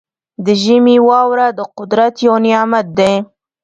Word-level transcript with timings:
د 0.45 0.47
ژمي 0.63 0.97
واوره 1.07 1.47
د 1.57 1.59
قدرت 1.77 2.13
یو 2.25 2.35
نعمت 2.45 2.87
دی. 2.97 3.13